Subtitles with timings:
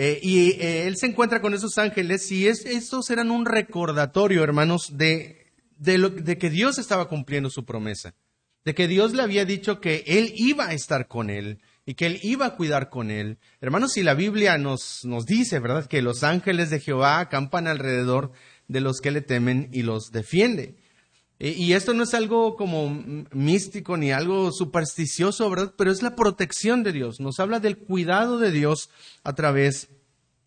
[0.00, 4.96] Eh, y eh, él se encuentra con esos ángeles y estos eran un recordatorio, hermanos,
[4.96, 8.14] de, de que Dios estaba cumpliendo su promesa,
[8.64, 12.06] de que Dios le había dicho que él iba a estar con él y que
[12.06, 13.38] él iba a cuidar con él.
[13.60, 18.30] Hermanos, si la Biblia nos, nos dice, ¿verdad?, que los ángeles de Jehová acampan alrededor
[18.68, 20.76] de los que le temen y los defiende.
[21.40, 22.90] Y esto no es algo como
[23.30, 25.72] místico ni algo supersticioso, ¿verdad?
[25.78, 27.20] Pero es la protección de Dios.
[27.20, 28.90] Nos habla del cuidado de Dios
[29.22, 29.88] a través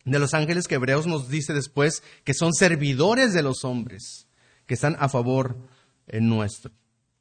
[0.04, 4.26] de los ángeles que Hebreos nos dice después que son servidores de los hombres,
[4.66, 5.56] que están a favor
[6.08, 6.72] en nuestro.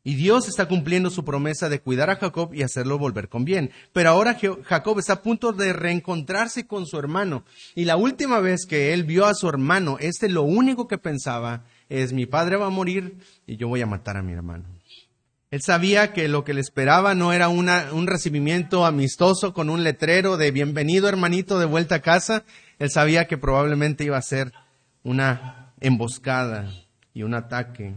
[0.04, 3.70] Y Dios está cumpliendo su promesa de cuidar a Jacob y hacerlo volver con bien.
[3.94, 7.46] Pero ahora Jacob está a punto de reencontrarse con su hermano.
[7.76, 11.66] Y la última vez que él vio a su hermano, este lo único que pensaba
[11.92, 14.66] es mi padre va a morir y yo voy a matar a mi hermano.
[15.52, 20.38] Él sabía que lo que le esperaba no era un recibimiento amistoso con un letrero
[20.38, 22.46] de bienvenido hermanito de vuelta a casa.
[22.80, 24.54] Él sabía que probablemente iba a ser
[25.04, 26.72] una emboscada
[27.14, 27.96] y un ataque.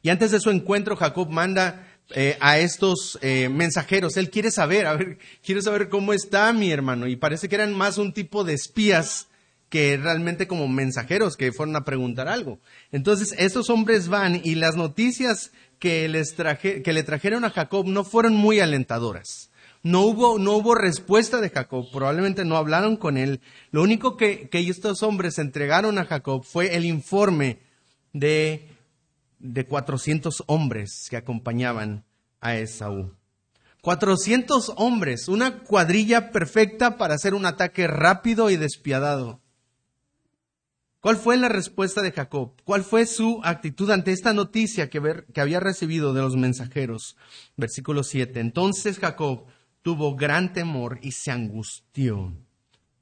[0.00, 4.16] Y antes de su encuentro, Jacob manda eh, a estos eh, mensajeros.
[4.16, 7.06] Él quiere saber, a ver, quiere saber cómo está mi hermano.
[7.06, 9.28] Y parece que eran más un tipo de espías
[9.70, 12.58] que realmente como mensajeros que fueron a preguntar algo.
[12.90, 17.86] Entonces, estos hombres van y las noticias que, les traje, que le trajeron a Jacob
[17.86, 19.50] no fueron muy alentadoras.
[19.82, 23.40] No hubo, no hubo respuesta de Jacob, probablemente no hablaron con él.
[23.70, 27.60] Lo único que, que estos hombres entregaron a Jacob fue el informe
[28.12, 28.68] de,
[29.38, 32.04] de 400 hombres que acompañaban
[32.40, 33.14] a Esaú.
[33.82, 39.40] 400 hombres, una cuadrilla perfecta para hacer un ataque rápido y despiadado.
[41.00, 42.52] ¿Cuál fue la respuesta de Jacob?
[42.64, 45.00] ¿Cuál fue su actitud ante esta noticia que,
[45.36, 47.16] había recibido de los mensajeros?
[47.56, 48.38] Versículo 7.
[48.38, 49.46] Entonces Jacob
[49.80, 52.34] tuvo gran temor y se angustió.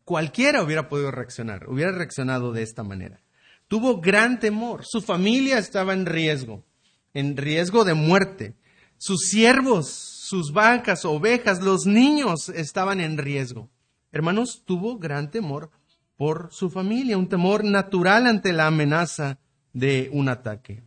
[0.04, 3.20] Cualquiera hubiera podido reaccionar, hubiera reaccionado de esta manera.
[3.66, 4.84] Tuvo gran temor.
[4.86, 6.64] Su familia estaba en riesgo,
[7.14, 8.54] en riesgo de muerte.
[8.96, 13.68] Sus siervos, sus vacas, ovejas, los niños estaban en riesgo.
[14.12, 15.70] Hermanos, tuvo gran temor
[16.18, 19.38] por su familia, un temor natural ante la amenaza
[19.72, 20.82] de un ataque.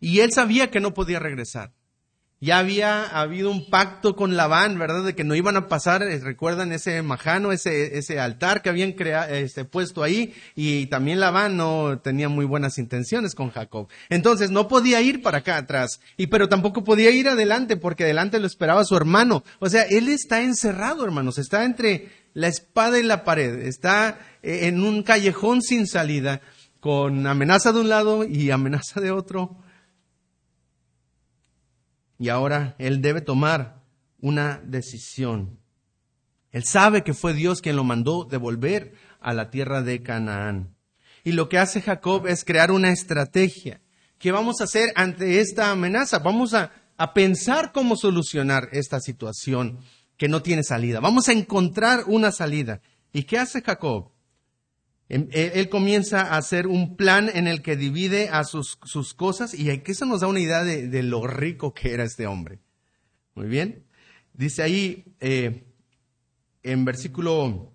[0.00, 1.72] Y él sabía que no podía regresar.
[2.40, 5.04] Ya había habido un pacto con Labán, ¿verdad?
[5.04, 8.92] De que no iban a pasar, eh, recuerdan ese majano, ese, ese altar que habían
[8.92, 13.86] creado, este, puesto ahí, y también Labán no tenía muy buenas intenciones con Jacob.
[14.08, 18.40] Entonces no podía ir para acá atrás, y pero tampoco podía ir adelante, porque adelante
[18.40, 19.44] lo esperaba su hermano.
[19.60, 24.66] O sea, él está encerrado, hermanos, está entre la espada en la pared, está eh,
[24.66, 26.40] en un callejón sin salida,
[26.80, 29.56] con amenaza de un lado y amenaza de otro.
[32.18, 33.82] Y ahora él debe tomar
[34.20, 35.60] una decisión.
[36.50, 40.74] Él sabe que fue Dios quien lo mandó devolver a la tierra de Canaán.
[41.24, 43.80] Y lo que hace Jacob es crear una estrategia.
[44.18, 46.18] ¿Qué vamos a hacer ante esta amenaza?
[46.18, 49.78] Vamos a, a pensar cómo solucionar esta situación
[50.16, 51.00] que no tiene salida.
[51.00, 52.80] Vamos a encontrar una salida.
[53.12, 54.12] ¿Y qué hace Jacob?
[55.08, 59.52] Em, él, comienza a hacer un plan en el que divide a sus, sus cosas
[59.52, 62.60] y eso nos da una idea de, lo rico que era este hombre.
[63.34, 63.84] Muy bien.
[64.32, 65.64] Dice ahí eh,
[66.62, 67.71] en versículo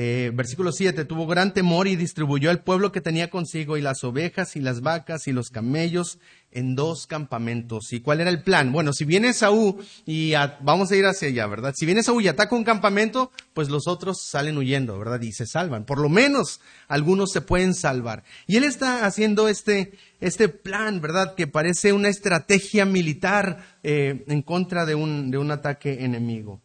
[0.00, 4.04] eh, versículo 7, tuvo gran temor y distribuyó el pueblo que tenía consigo y las
[4.04, 6.20] ovejas y las vacas y los camellos
[6.52, 7.92] en dos campamentos.
[7.92, 8.70] ¿Y cuál era el plan?
[8.70, 11.74] Bueno, si viene Saúl y vamos a ir hacia allá, ¿verdad?
[11.76, 15.20] Si viene Saúl y ataca un campamento, pues los otros salen huyendo, ¿verdad?
[15.20, 15.84] Y se salvan.
[15.84, 18.22] Por lo menos algunos se pueden salvar.
[18.46, 21.34] Y él está haciendo este, este plan, ¿verdad?
[21.34, 26.62] Que parece una estrategia militar eh, en contra de un, de un ataque enemigo.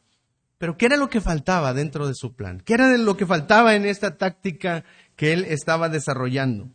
[0.64, 2.62] Pero ¿qué era lo que faltaba dentro de su plan?
[2.62, 4.86] ¿Qué era lo que faltaba en esta táctica
[5.18, 6.72] que él estaba desarrollando?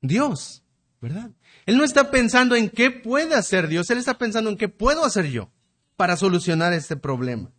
[0.00, 0.62] Dios,
[1.00, 1.32] ¿verdad?
[1.64, 5.04] Él no está pensando en qué puede hacer Dios, él está pensando en qué puedo
[5.04, 5.50] hacer yo
[5.96, 7.50] para solucionar este problema.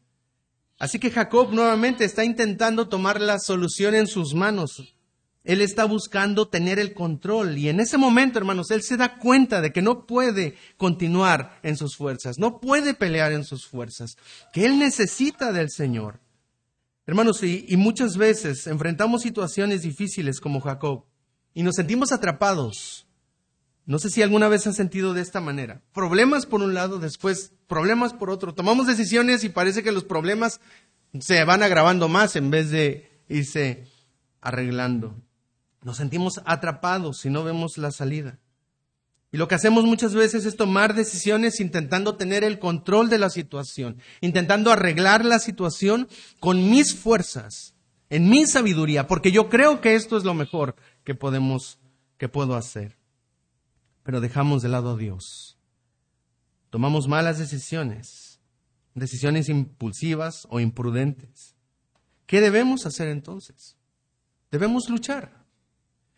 [0.79, 4.96] Así que Jacob nuevamente está intentando tomar la solución en sus manos.
[5.47, 9.61] Él está buscando tener el control y en ese momento, hermanos, él se da cuenta
[9.61, 14.17] de que no puede continuar en sus fuerzas, no puede pelear en sus fuerzas,
[14.51, 16.19] que él necesita del Señor.
[17.05, 21.05] Hermanos, y, muchas veces enfrentamos situaciones difíciles como Jacob
[21.53, 23.07] y nos sentimos atrapados.
[23.85, 25.81] No sé si alguna vez has sentido de esta manera.
[25.93, 28.53] Problemas por un lado, después problemas por otro.
[28.53, 30.59] Tomamos decisiones y parece que los problemas
[31.21, 33.85] se van agravando más en vez de irse
[34.41, 35.15] arreglando.
[35.87, 38.39] Nos sentimos atrapados si no vemos la salida.
[39.31, 43.29] Y lo que hacemos muchas veces es tomar decisiones intentando tener el control de la
[43.29, 46.09] situación, intentando arreglar la situación
[46.41, 47.73] con mis fuerzas,
[48.09, 50.75] en mi sabiduría, porque yo creo que esto es lo mejor
[51.05, 51.79] que podemos,
[52.17, 52.97] que puedo hacer.
[54.03, 55.57] Pero dejamos de lado a Dios.
[56.69, 58.41] Tomamos malas decisiones,
[58.93, 61.55] decisiones impulsivas o imprudentes.
[62.25, 63.77] ¿Qué debemos hacer entonces?
[64.51, 65.46] Debemos luchar.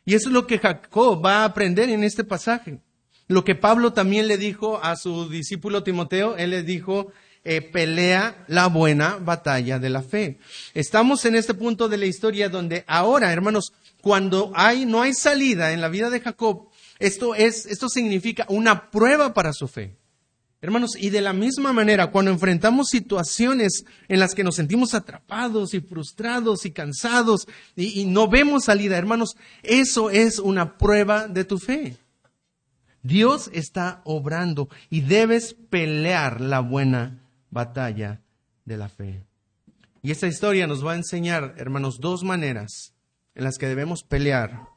[0.09, 2.79] Y eso es lo que Jacob va a aprender en este pasaje.
[3.27, 7.11] Lo que Pablo también le dijo a su discípulo Timoteo, él le dijo,
[7.43, 10.39] eh, pelea la buena batalla de la fe.
[10.73, 13.71] Estamos en este punto de la historia donde ahora, hermanos,
[14.01, 18.89] cuando hay, no hay salida en la vida de Jacob, esto es, esto significa una
[18.89, 19.98] prueba para su fe.
[20.61, 25.73] Hermanos, y de la misma manera, cuando enfrentamos situaciones en las que nos sentimos atrapados
[25.73, 27.47] y frustrados y cansados
[27.77, 31.95] y no vemos salida, hermanos, eso es una prueba de tu fe.
[33.03, 38.21] Dios está obrando y debes pelear la buena batalla
[38.65, 39.23] de la fe.
[40.01, 42.93] Y esta historia nos va a enseñar, hermanos, dos maneras
[43.35, 44.67] en las que debemos pelear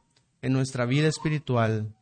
[0.42, 1.92] en nuestra vida espiritual,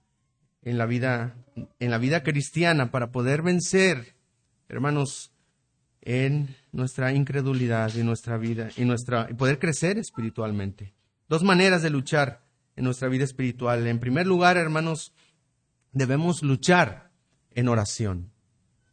[0.62, 1.34] en la vida,
[1.78, 4.14] en la vida cristiana, para poder vencer,
[4.68, 5.32] hermanos,
[6.02, 10.94] en nuestra incredulidad y nuestra vida y nuestra y poder crecer espiritualmente.
[11.28, 12.42] Dos maneras de luchar
[12.76, 13.86] en nuestra vida espiritual.
[13.86, 15.12] En primer lugar, hermanos,
[15.92, 17.10] debemos luchar
[17.54, 18.30] en oración.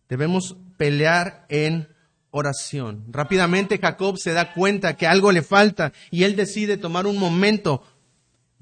[0.09, 1.87] Debemos pelear en
[2.31, 3.05] oración.
[3.09, 7.83] Rápidamente Jacob se da cuenta que algo le falta y él decide tomar un momento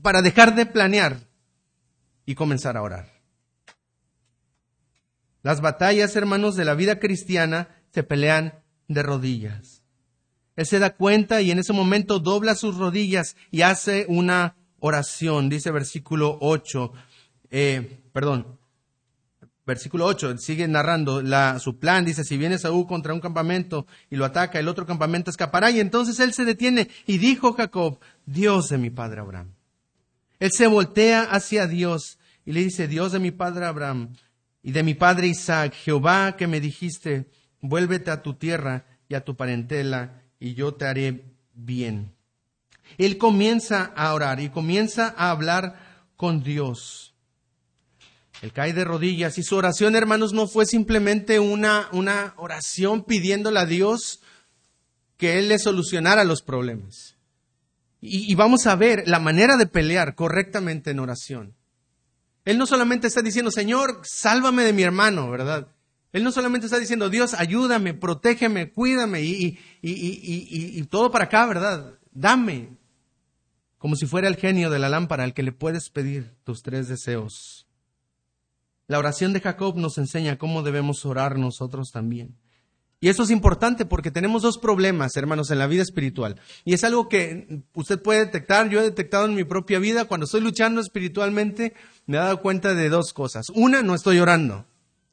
[0.02, 1.28] para dejar de planear
[2.26, 3.22] y comenzar a orar.
[5.42, 9.84] Las batallas, hermanos, de la vida cristiana se pelean de rodillas.
[10.56, 15.50] Él se da cuenta y en ese momento dobla sus rodillas y hace una oración.
[15.50, 16.94] Dice versículo 8,
[17.52, 18.58] eh, perdón,
[19.66, 24.16] versículo 8, sigue narrando la, su plan, dice, si viene Saúl contra un campamento y
[24.16, 28.70] lo ataca, el otro campamento escapará, y entonces él se detiene y dijo Jacob, Dios
[28.70, 29.55] de mi padre Abraham.
[30.40, 34.16] Él se voltea hacia Dios y le dice, Dios de mi padre Abraham
[34.62, 37.30] y de mi padre Isaac, Jehová que me dijiste,
[37.62, 42.14] vuélvete a tu tierra y a tu parentela y yo te haré bien.
[42.98, 47.14] Él comienza a orar y comienza a hablar con Dios.
[48.42, 53.60] Él cae de rodillas y su oración, hermanos, no fue simplemente una, una oración pidiéndole
[53.60, 54.22] a Dios
[55.18, 57.15] que Él le solucionara los problemas.
[58.02, 61.56] Y, y, vamos a ver la manera de pelear correctamente en oración.
[62.44, 65.68] Él no solamente está diciendo, Señor, sálvame de mi hermano, ¿verdad?
[66.12, 71.46] Él no solamente está diciendo, Dios, ayúdame, protégeme, cuídame y, y, y todo para acá,
[71.46, 71.96] ¿verdad?
[72.12, 72.78] Dame.
[73.78, 76.88] Como si fuera el genio de la lámpara al que le puedes pedir tus tres
[76.88, 77.68] deseos.
[78.88, 82.38] La oración de Jacob nos enseña cómo debemos orar nosotros también.
[83.00, 86.40] Y eso es importante porque tenemos dos problemas, hermanos, en la vida espiritual.
[86.64, 90.26] Y es algo que usted puede detectar, yo he detectado en mi propia vida, cuando
[90.26, 91.74] estoy luchando espiritualmente,
[92.06, 93.50] me he dado cuenta de dos cosas.
[93.54, 94.66] Una, no estoy orando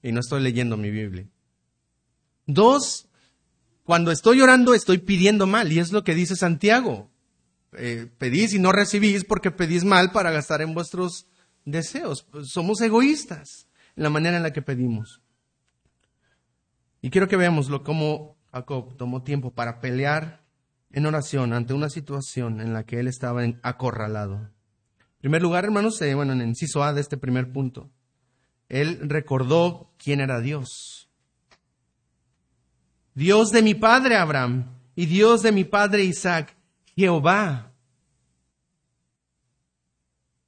[0.02, 1.26] y no estoy leyendo mi Biblia.
[2.46, 3.08] Dos,
[3.84, 7.11] cuando estoy orando estoy pidiendo mal y es lo que dice Santiago.
[7.75, 11.26] Eh, pedís y no recibís porque pedís mal para gastar en vuestros
[11.64, 12.26] deseos.
[12.44, 15.21] Somos egoístas en la manera en la que pedimos.
[17.02, 20.44] Y quiero que veamos cómo Jacob tomó tiempo para pelear
[20.93, 24.36] en oración ante una situación en la que él estaba acorralado.
[24.36, 27.91] En primer lugar, hermanos, eh, bueno, en el inciso A de este primer punto,
[28.69, 31.10] él recordó quién era Dios.
[33.15, 36.56] Dios de mi padre Abraham y Dios de mi padre Isaac,
[36.94, 37.71] Jehová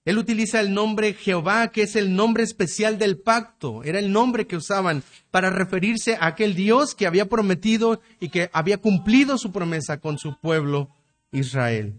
[0.05, 3.83] él utiliza el nombre Jehová, que es el nombre especial del pacto.
[3.85, 8.51] Era el nombre que usaban para referirse a aquel Dios que había prometido y que
[8.53, 10.91] había cumplido su promesa con su pueblo
[11.33, 11.99] Israel.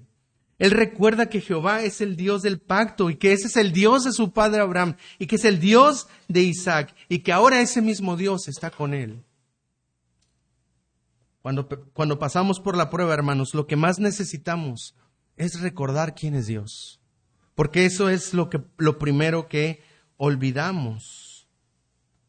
[0.59, 4.03] Él recuerda que Jehová es el Dios del pacto y que ese es el Dios
[4.03, 7.81] de su padre Abraham y que es el Dios de Isaac y que ahora ese
[7.81, 9.23] mismo Dios está con él.
[11.41, 14.95] Cuando, cuando pasamos por la prueba, hermanos, lo que más necesitamos
[15.35, 17.01] es recordar quién es Dios
[17.55, 19.81] porque eso es lo, que, lo primero que
[20.17, 21.47] olvidamos.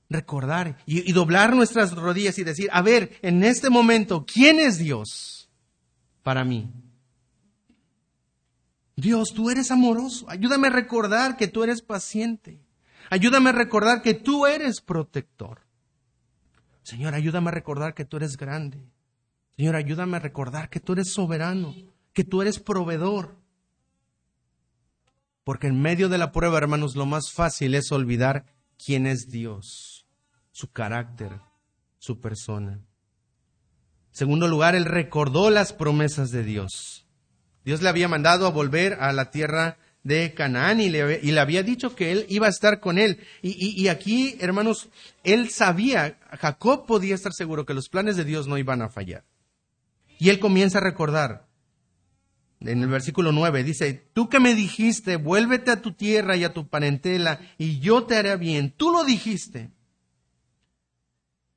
[0.09, 4.79] Recordar y, y doblar nuestras rodillas y decir, a ver, en este momento, ¿quién es
[4.79, 5.51] Dios
[6.23, 6.71] para mí?
[8.95, 10.25] Dios, tú eres amoroso.
[10.29, 12.61] Ayúdame a recordar que tú eres paciente.
[13.11, 15.61] Ayúdame a recordar que tú eres protector.
[16.83, 18.79] Señor, ayúdame a recordar que tú eres grande.
[19.57, 21.75] Señor, ayúdame a recordar que tú eres soberano,
[22.13, 23.37] que tú eres proveedor.
[25.47, 28.47] Porque en medio de la prueba, hermanos, lo más fácil es olvidar
[28.85, 30.05] quién es Dios,
[30.51, 31.41] su carácter,
[31.99, 32.81] su persona.
[34.11, 37.07] segundo lugar, él recordó las promesas de Dios.
[37.65, 41.39] Dios le había mandado a volver a la tierra de Canaán y le, y le,
[41.39, 43.21] había dicho que él iba a estar con él.
[43.41, 44.89] Y, y, aquí, hermanos,
[45.23, 49.23] él sabía, Jacob podía estar seguro que los planes de Dios no iban a fallar.
[50.19, 51.46] Y él comienza a recordar,
[52.61, 56.53] en el versículo 9, dice, tú que me dijiste, vuélvete a tu tierra y a
[56.53, 58.73] tu parentela, y yo te haré bien.
[58.77, 59.71] Tú lo dijiste.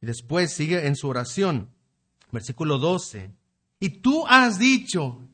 [0.02, 1.70] Y después sigue en su oración,
[2.32, 3.32] versículo 12,
[3.80, 5.30] y tú has dicho,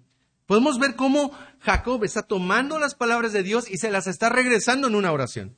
[0.46, 4.88] Podemos ver cómo Jacob está tomando las palabras de Dios y se las está regresando
[4.88, 5.58] en una oración.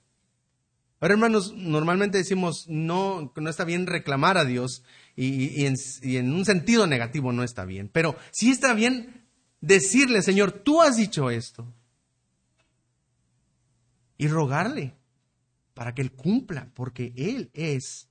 [1.00, 4.84] Ahora, hermanos, normalmente decimos no, no está bien reclamar a Dios
[5.16, 9.17] y, en, y, en, un sentido negativo no está bien, pero sí está bien
[9.62, 11.74] decirle, Señor, tú has dicho esto.
[14.18, 14.96] Y rogarle
[15.74, 18.10] para que Él cumpla, porque Él es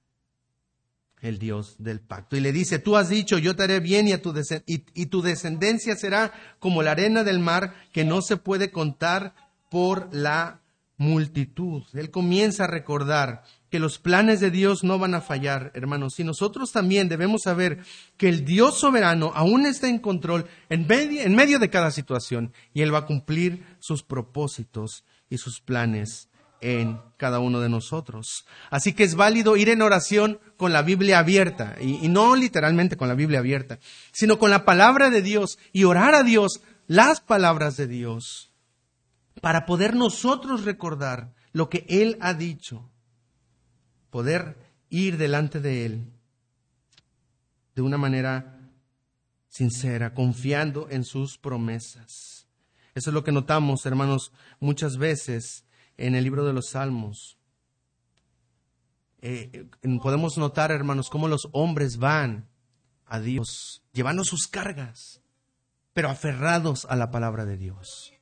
[1.21, 2.37] el Dios del pacto.
[2.37, 4.35] Y le dice, tú has dicho, yo te haré bien y, a tu,
[4.67, 9.35] y, tu descendencia será como la arena del mar que no se puede contar
[9.71, 10.61] por la
[10.97, 11.83] multitud.
[11.95, 16.18] Él comienza a recordar que los planes de Dios no van a fallar, hermanos.
[16.20, 17.80] Y nosotros también debemos saber
[18.16, 22.94] que el Dios soberano aún está en control en medio, de cada situación y Él
[22.94, 26.28] va a cumplir sus propósitos y sus planes
[26.61, 28.46] en cada uno de nosotros.
[28.70, 33.08] Así que es válido ir en oración con la Biblia abierta, y, no literalmente con
[33.08, 33.78] la Biblia abierta,
[34.12, 38.52] sino con la palabra de Dios y orar a Dios las palabras de Dios,
[39.40, 42.90] para poder nosotros recordar lo que Él ha dicho,
[44.11, 44.57] poder
[44.89, 46.13] ir delante de Él
[47.75, 48.59] de una manera
[49.49, 52.49] sincera, confiando en sus promesas.
[52.95, 57.39] Eso es lo que notamos, hermanos, muchas veces en el libro de los Salmos.
[59.21, 62.49] Eh, eh, podemos notar, hermanos, cómo los hombres van
[63.07, 65.23] a Dios, llevando sus cargas,
[65.93, 68.13] pero aferrados a la palabra de Dios.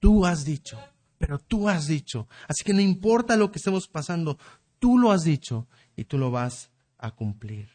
[0.00, 0.78] Tú has dicho,
[1.18, 2.28] pero tú has dicho.
[2.48, 4.38] Así que no importa lo que estemos pasando,
[4.78, 5.66] tú lo has dicho
[5.96, 7.68] y tú lo vas a cumplir.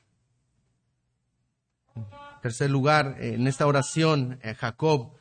[1.96, 5.12] En tercer lugar, en esta oración, eh, Jacob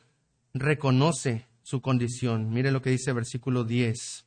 [0.53, 2.49] reconoce su condición.
[2.51, 4.25] Mire lo que dice versículo 10.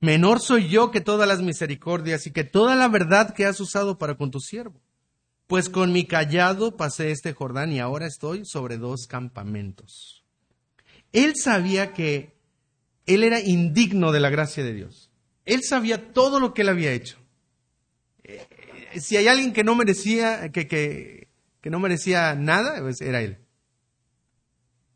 [0.00, 3.98] Menor soy yo que todas las misericordias y que toda la verdad que has usado
[3.98, 4.80] para con tu siervo.
[5.46, 10.24] Pues con mi callado pasé este Jordán y ahora estoy sobre dos campamentos.
[11.12, 12.36] Él sabía que
[13.06, 15.05] él era indigno de la gracia de Dios.
[15.46, 17.16] Él sabía todo lo que él había hecho.
[18.24, 18.46] Eh,
[19.00, 21.28] si hay alguien que no merecía, que, que,
[21.70, 23.38] no merecía nada, pues era él.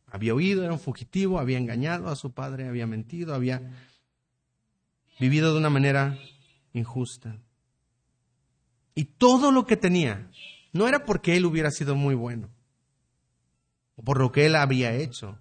[0.07, 3.63] Había huido, era un fugitivo, había engañado a su padre, había mentido, había
[5.21, 6.19] vivido de una manera
[6.73, 7.39] injusta.
[8.95, 10.31] Y todo lo que tenía
[10.73, 12.51] no era porque él hubiera sido muy bueno,
[13.95, 15.39] o por lo que él había hecho,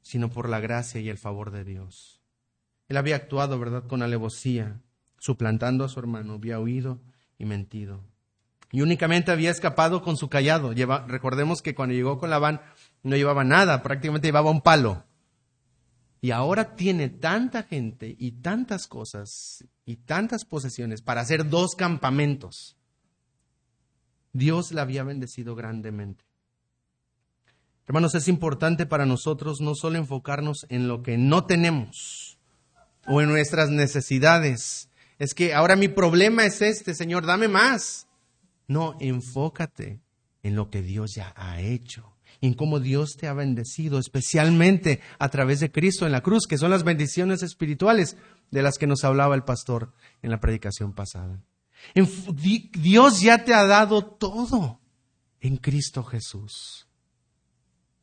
[0.00, 2.23] sino por la gracia y el favor de Dios.
[2.88, 4.80] Él había actuado, ¿verdad?, con alevosía,
[5.18, 7.00] suplantando a su hermano, había huido
[7.38, 8.02] y mentido.
[8.70, 10.72] Y únicamente había escapado con su callado.
[11.06, 12.60] recordemos que cuando llegó con Labán
[13.02, 15.04] no llevaba nada, prácticamente llevaba un palo.
[16.20, 22.76] Y ahora tiene tanta gente y tantas cosas y tantas posesiones para hacer dos campamentos.
[24.32, 26.24] Dios la había bendecido grandemente.
[27.86, 32.33] Hermanos, es importante para nosotros no solo enfocarnos en lo que no tenemos
[33.06, 34.88] o en nuestras necesidades.
[35.18, 38.06] Es que ahora mi problema es este, Señor, dame más.
[38.66, 40.00] No, enfócate
[40.42, 45.00] en lo que Dios ya ha hecho y en cómo Dios te ha bendecido, especialmente
[45.18, 48.16] a través de Cristo en la cruz, que son las bendiciones espirituales
[48.50, 49.92] de las que nos hablaba el pastor
[50.22, 51.42] en la predicación pasada.
[51.94, 54.80] Dios ya te ha dado todo
[55.40, 56.86] en Cristo Jesús.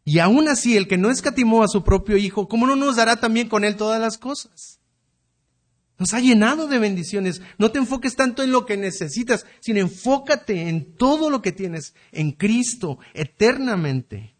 [0.03, 3.20] Y aún así, el que no escatimó a su propio Hijo, ¿cómo no nos dará
[3.20, 4.80] también con Él todas las cosas?
[6.01, 7.43] Nos ha llenado de bendiciones.
[7.60, 11.93] No te enfoques tanto en lo que necesitas, sino enfócate en todo lo que tienes
[12.12, 14.36] en Cristo eternamente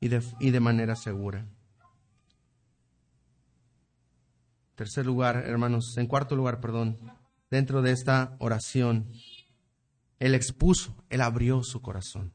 [0.00, 1.46] y de, y de manera segura.
[4.74, 6.98] Tercer lugar, hermanos, en cuarto lugar, perdón,
[7.48, 9.06] dentro de esta oración,
[10.18, 12.32] Él expuso, Él abrió su corazón.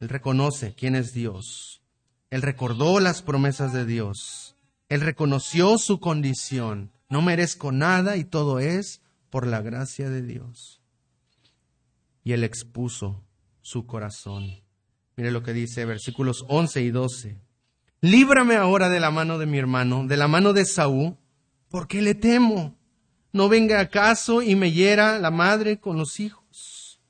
[0.00, 1.82] Él reconoce quién es Dios.
[2.28, 4.53] Él recordó las promesas de Dios
[4.88, 6.92] él reconoció su condición.
[7.08, 9.00] No merezco nada y todo es
[9.30, 10.80] por la gracia de Dios.
[12.22, 13.24] Y él expuso
[13.60, 14.62] su corazón.
[15.16, 17.40] Mire lo que dice versículos 11 y 12.
[18.00, 21.16] Líbrame ahora de la mano de mi hermano, de la mano de Saúl,
[21.68, 22.76] porque le temo.
[23.32, 27.00] no venga acaso y me hiera la madre con los hijos.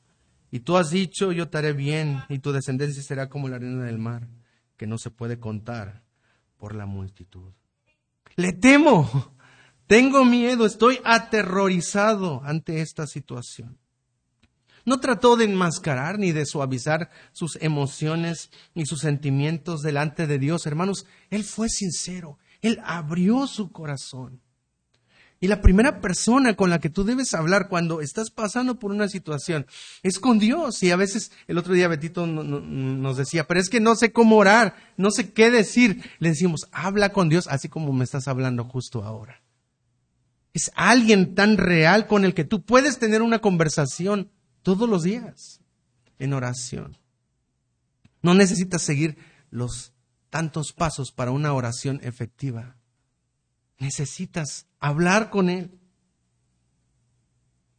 [0.50, 3.85] Y tú has dicho, yo te haré bien, y tu descendencia será como la arena
[3.85, 4.28] del mar,
[4.76, 6.04] que no se puede contar
[6.57, 7.52] por la multitud.
[8.36, 9.34] Le temo,
[9.86, 13.78] tengo miedo, estoy aterrorizado ante esta situación.
[14.84, 20.66] No trató de enmascarar ni de suavizar sus emociones ni sus sentimientos delante de Dios,
[20.66, 21.06] hermanos.
[21.30, 24.42] Él fue sincero, él abrió su corazón.
[25.44, 29.10] Y la primera persona con la que tú debes hablar cuando estás pasando por una
[29.10, 29.66] situación
[30.02, 30.82] es con Dios.
[30.82, 34.38] Y a veces el otro día Betito nos decía, pero es que no sé cómo
[34.38, 36.02] orar, no sé qué decir.
[36.18, 39.42] Le decimos, habla con Dios así como me estás hablando justo ahora.
[40.54, 44.30] Es alguien tan real con el que tú puedes tener una conversación
[44.62, 45.60] todos los días
[46.18, 46.96] en oración.
[48.22, 49.18] No necesitas seguir
[49.50, 49.92] los
[50.30, 52.78] tantos pasos para una oración efectiva.
[53.78, 55.78] Necesitas hablar con él.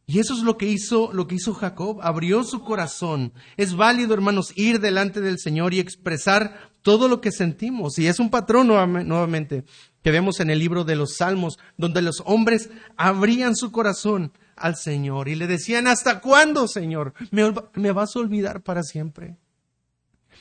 [0.08, 3.32] Y eso es lo que hizo, lo que hizo Jacob, abrió su corazón.
[3.56, 7.98] Es válido, hermanos, ir delante del Señor y expresar todo lo que sentimos.
[7.98, 9.64] Y es un patrón nuevamente
[10.04, 14.76] que vemos en el libro de los Salmos, donde los hombres abrían su corazón al
[14.76, 17.12] Señor y le decían, ¿hasta cuándo, Señor?
[17.32, 19.36] ¿Me, me vas a olvidar para siempre?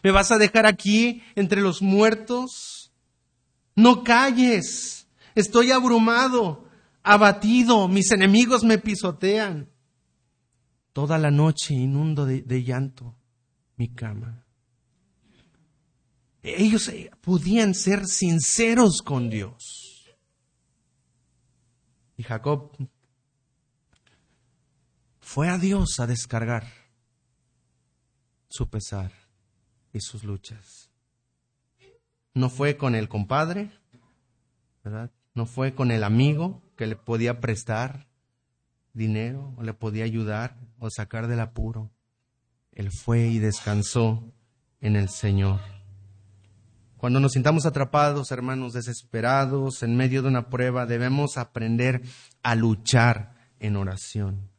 [0.03, 2.91] ¿Me vas a dejar aquí entre los muertos?
[3.75, 5.04] No calles.
[5.35, 6.65] Estoy abrumado,
[7.03, 9.69] abatido, mis enemigos me pisotean.
[10.93, 13.17] Toda la noche inundo de, llanto
[13.75, 14.45] mi cama.
[16.41, 20.15] Ellos eh, podían ser sinceros con Dios.
[22.15, 22.71] Y Jacob
[25.19, 26.65] fue a Dios a descargar
[28.47, 29.11] su pesar
[29.91, 30.89] y sus luchas.
[32.33, 33.71] No fue con el compadre,
[34.81, 35.11] ¿verdad?
[35.35, 38.07] No fue con el amigo que le podía prestar
[38.93, 41.91] dinero o le podía ayudar o sacar del apuro.
[42.71, 44.33] Él fue y descansó
[44.79, 45.59] en el Señor.
[46.95, 52.01] Cuando nos sintamos atrapados, hermanos, desesperados, en medio de una prueba, debemos aprender
[52.41, 54.49] a luchar en oración.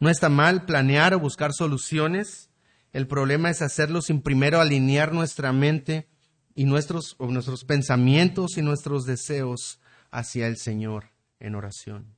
[0.00, 2.50] No está mal planear o buscar soluciones.
[2.92, 6.08] El problema es hacerlo sin primero alinear nuestra mente
[6.56, 9.78] y nuestros, nuestros pensamientos y nuestros deseos
[10.12, 12.14] hacia el Señor en oración.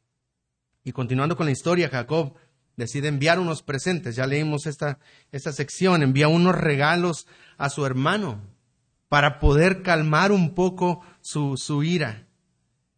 [0.85, 2.35] Y continuando con la historia, Jacob
[2.77, 4.17] decide enviar unos presentes.
[4.17, 4.99] Ya leímos esta,
[5.33, 6.03] esta sección.
[6.03, 7.27] Envía unos regalos
[7.57, 8.43] a su hermano
[9.09, 12.27] para poder calmar un poco su, su ira.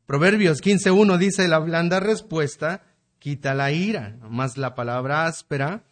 [0.06, 2.82] Proverbios 15.1 dice, la blanda respuesta
[3.18, 5.84] quita la ira, más la palabra áspera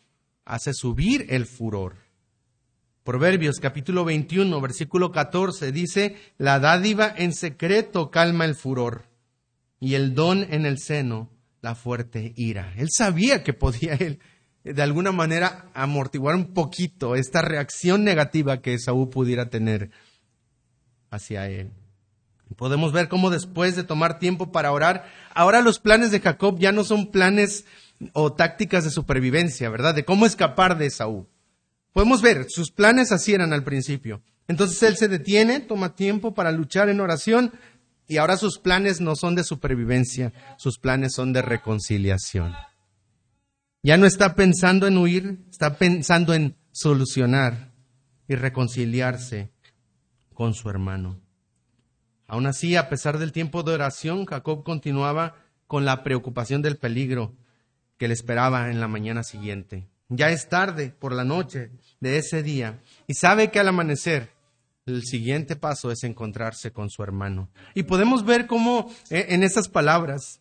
[0.45, 2.04] hace subir el furor.
[3.05, 9.05] Proverbios capítulo 21, versículo 14 dice, la dádiva en secreto calma el furor
[9.79, 12.73] y el don en el seno la fuerte ira.
[12.79, 14.21] Él sabía que podía él
[14.65, 19.91] de alguna manera amortiguar un poquito esta reacción negativa que Saúl pudiera tener
[21.11, 21.73] hacia él.
[22.57, 26.73] Podemos ver cómo después de tomar tiempo para orar, ahora los planes de Jacob ya
[26.73, 27.67] no son planes
[28.15, 29.95] o tácticas de supervivencia, ¿verdad?
[29.95, 31.27] De cómo escapar de Saúl.
[31.95, 34.21] Podemos ver, sus planes así eran al principio.
[34.49, 37.53] Entonces él se detiene, toma tiempo para luchar en oración
[38.09, 42.53] y ahora sus planes no son de supervivencia, sus planes son de reconciliación.
[43.85, 47.73] Ya no está pensando en huir, está pensando en solucionar
[48.27, 49.53] y reconciliarse
[50.35, 51.21] con su hermano.
[52.27, 55.37] Aún así, a pesar del tiempo de oración, Jacob continuaba
[55.69, 57.37] con la preocupación del peligro
[57.99, 59.89] que le esperaba en la mañana siguiente.
[60.09, 61.71] Ya es tarde por la noche
[62.05, 64.31] de ese día y sabe que al amanecer
[64.87, 67.49] el siguiente paso es encontrarse con su hermano.
[67.75, 70.41] Y podemos ver cómo eh, en esas palabras,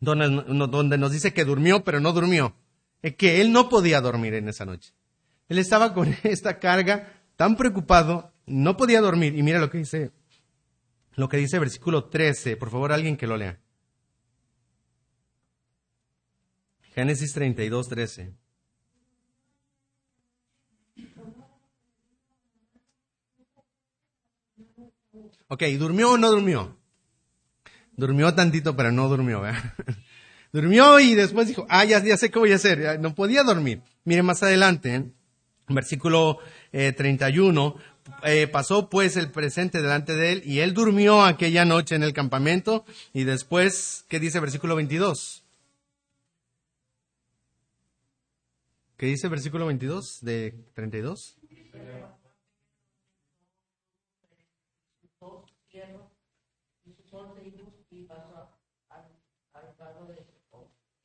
[0.00, 2.54] donde, nos dice que durmió pero no durmió,
[3.02, 4.92] eh, que él no podía dormir en esa noche.
[5.48, 9.38] Él estaba con esta carga tan preocupado, no podía dormir.
[9.38, 10.10] Y mira lo que dice
[11.14, 12.56] lo que dice versículo 13.
[12.56, 13.60] Por favor, alguien que lo lea.
[16.94, 18.34] Génesis 32, 13.
[25.52, 26.76] Ok, ¿durmió o no durmió?
[27.96, 29.42] Durmió tantito, pero no durmió.
[30.52, 33.00] durmió y después dijo, ah, ya, ya, sé qué voy a hacer.
[33.00, 33.82] No podía dormir.
[34.04, 35.12] Mire más adelante, en
[35.68, 36.38] versículo
[36.70, 37.74] eh, 31,
[38.22, 42.12] eh, pasó pues el presente delante de él y él durmió aquella noche en el
[42.12, 45.42] campamento y después, ¿qué dice versículo 22?
[48.96, 51.40] ¿Qué dice versículo 22 de 32?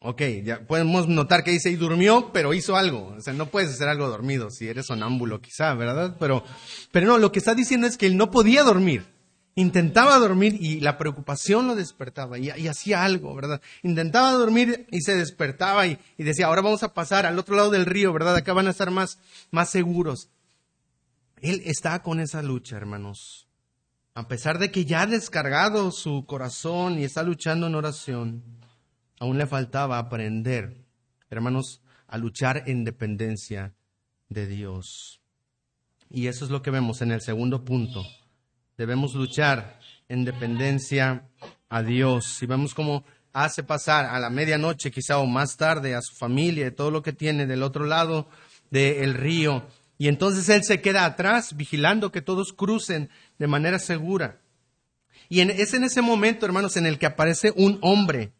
[0.08, 3.16] Ok, ya podemos notar que dice y durmió, pero hizo algo.
[3.18, 6.16] O sea, no puedes hacer algo dormido si eres sonámbulo quizá, ¿verdad?
[6.20, 6.44] Pero,
[6.92, 9.08] pero no, lo que está diciendo es que él no podía dormir.
[9.56, 13.62] Intentaba dormir y la preocupación lo despertaba y, hacía algo, ¿verdad?
[13.82, 17.72] Intentaba dormir y se despertaba y, y, decía, ahora vamos a pasar al otro lado
[17.72, 18.36] del río, ¿verdad?
[18.36, 19.18] Acá van a estar más,
[19.50, 20.30] más seguros.
[21.42, 23.48] Él está con esa lucha, hermanos.
[24.14, 28.44] A pesar de que ya ha descargado su corazón y está luchando en oración,
[29.20, 30.86] aún le faltaba aprender,
[31.30, 33.74] hermanos, a luchar en dependencia
[34.30, 35.22] de Dios.
[36.10, 38.06] Y eso es lo que vemos en el segundo punto
[38.78, 41.30] Debemos luchar en dependencia
[41.70, 42.42] a Dios.
[42.44, 46.68] Y vemos cómo hace pasar a la medianoche, quizá o más tarde, a su familia
[46.68, 48.28] y todo lo que tiene del otro lado
[48.70, 49.66] del río.
[49.98, 54.42] Y entonces él se queda atrás, vigilando que todos crucen de manera segura.
[55.30, 58.34] Y es en ese momento, hermanos, en el que aparece un hombre.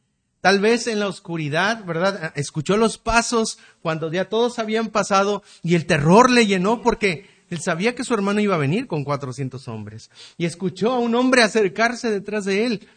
[0.46, 2.32] Tal vez en la oscuridad, ¿verdad?
[2.36, 7.62] Escuchó los pasos cuando ya todos habían pasado y el terror le llenó porque él
[7.62, 11.42] sabía que su hermano iba a venir con cuatrocientos hombres y escuchó a un hombre
[11.42, 12.88] acercarse detrás de él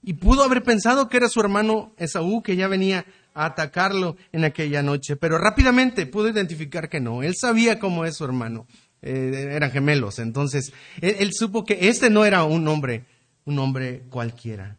[0.00, 4.44] y pudo haber pensado que era su hermano Esaú que ya venía a atacarlo en
[4.44, 7.24] aquella noche, pero rápidamente pudo identificar que no.
[7.24, 8.68] Él sabía cómo es su hermano.
[9.02, 13.06] Eh, eran gemelos, entonces él supo que este no era un hombre,
[13.44, 14.78] un hombre cualquiera.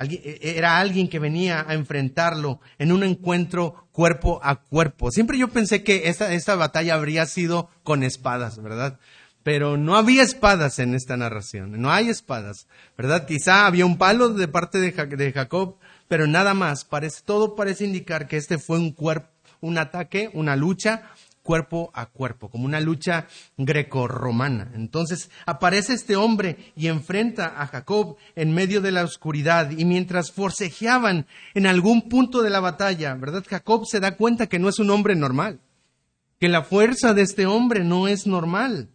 [0.00, 5.10] E, e, era alguien que venía a enfrentarlo en un encuentro cuerpo a cuerpo.
[5.10, 8.98] Siempre yo pensé que esta, esta batalla habría sido con espadas, ¿verdad?
[9.42, 13.26] Pero no había espadas en esta narración, no hay espadas, ¿verdad?
[13.26, 16.84] Quizá había un palo de parte de, de Jacob, pero nada más.
[16.84, 19.28] Parece, todo parece indicar que este fue un cuerpo,
[19.60, 21.10] un ataque, una lucha
[21.48, 24.70] cuerpo a cuerpo, como una lucha greco-romana.
[24.74, 30.30] Entonces aparece este hombre y enfrenta a Jacob en medio de la oscuridad y mientras
[30.30, 33.46] forcejeaban en algún punto de la batalla, ¿verdad?
[33.48, 35.58] Jacob se da cuenta que no es un hombre normal,
[36.38, 38.90] que la fuerza de este hombre no es normal.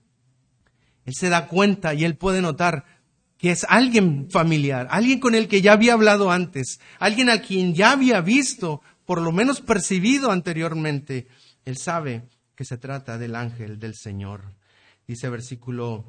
[1.07, 2.85] Él se da cuenta y él puede notar
[3.39, 7.73] que es alguien familiar, alguien con el que ya había hablado antes, alguien a quien
[7.73, 11.25] ya había visto, por lo menos percibido anteriormente.
[11.65, 14.53] Él sabe que se trata del ángel del Señor.
[15.07, 16.05] Dice versículo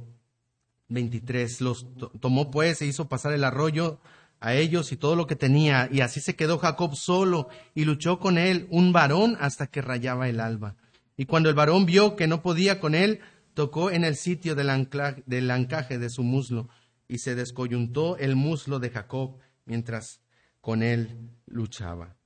[0.89, 1.87] 23, los
[2.21, 4.01] tomó pues e hizo pasar el arroyo
[4.41, 8.19] a ellos y todo lo que tenía, y así se quedó Jacob solo y luchó
[8.19, 10.77] con él un varón hasta que rayaba el alba.
[11.17, 13.21] Y cuando el varón vio que no podía con él,
[13.55, 14.89] tocó en el sitio del,
[15.27, 16.69] del encaje de su muslo
[17.09, 20.21] y se descoyuntó el muslo de Jacob mientras
[20.61, 22.17] con él luchaba.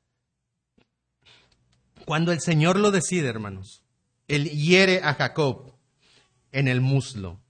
[2.04, 3.84] Cuando el Señor lo decide, hermanos,
[4.28, 5.72] él hiere a Jacob
[6.52, 7.40] en el muslo.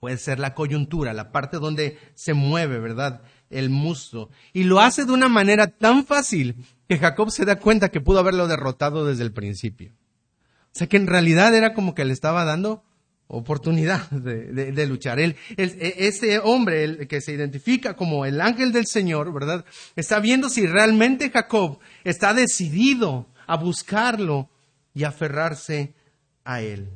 [0.00, 3.22] Puede ser la coyuntura, la parte donde se mueve, ¿verdad?
[3.48, 4.30] El muslo.
[4.52, 6.56] Y lo hace de una manera tan fácil
[6.88, 9.92] que Jacob se da cuenta que pudo haberlo derrotado desde el principio.
[9.92, 12.84] O sea que en realidad era como que le estaba dando
[13.28, 15.18] oportunidad de, luchar.
[15.18, 19.64] Él, e, ese hombre el que se identifica como el ángel del Señor, ¿verdad?
[19.94, 24.50] Está viendo si realmente Jacob está decidido a buscarlo
[24.96, 25.94] y aferrarse
[26.42, 26.88] a él.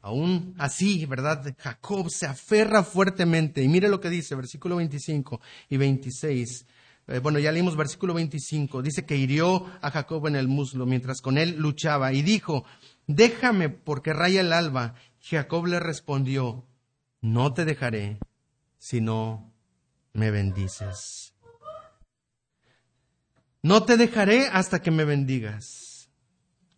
[0.00, 1.56] Aún así, ¿verdad?
[1.58, 3.64] Jacob se aferra fuertemente.
[3.64, 6.66] Y mire lo que dice, versículo 25 y 26.
[7.08, 8.80] Eh, bueno, ya leímos versículo 25.
[8.80, 12.64] Dice que hirió a Jacob en el muslo mientras con él luchaba y dijo,
[13.08, 14.94] déjame porque raya el alba.
[15.20, 16.64] Jacob le respondió,
[17.20, 18.18] no te dejaré
[18.78, 19.52] si no
[20.12, 21.34] me bendices.
[23.62, 25.91] No te dejaré hasta que me bendigas.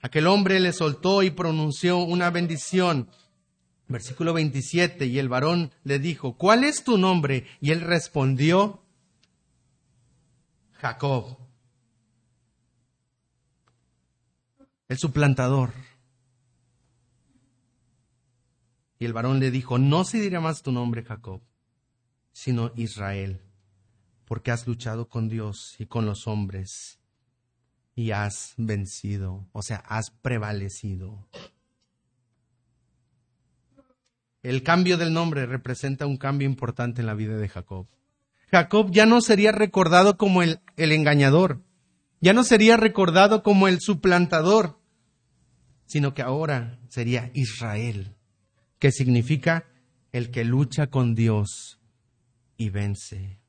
[0.05, 3.09] Aquel hombre le soltó y pronunció una bendición.
[3.88, 7.47] Versículo 27, y el varón le dijo, ¿cuál es tu nombre?
[7.62, 8.83] Y él respondió,
[10.73, 11.38] Jacob,
[14.88, 15.73] el suplantador.
[18.99, 21.40] Y el varón le dijo, no se dirá más tu nombre Jacob,
[22.31, 23.40] sino Israel,
[24.27, 27.01] porque has luchado con Dios y con los hombres
[27.95, 31.29] y has vencido, o sea, has prevalecido.
[34.43, 37.87] El cambio del nombre representa un cambio importante en la vida de Jacob.
[38.51, 41.63] Jacob ya no sería recordado como el, el engañador,
[42.21, 44.79] ya no sería recordado como el suplantador,
[45.87, 48.17] sino que ahora sería Israel,
[48.79, 49.67] que significa
[50.13, 51.81] el que lucha con Dios
[52.57, 53.41] y vence.